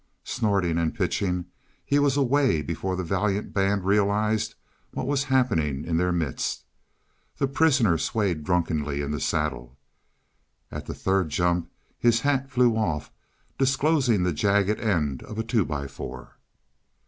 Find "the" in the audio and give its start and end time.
2.95-3.03, 7.37-7.47, 9.11-9.19, 10.87-10.95, 14.23-14.33